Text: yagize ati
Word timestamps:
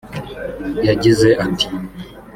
yagize 0.87 1.29
ati 1.45 1.67